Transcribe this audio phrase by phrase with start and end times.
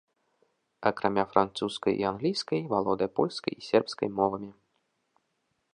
[0.89, 4.51] Акрамя французскай і англійскай валодае польскай і сербскай мовамі.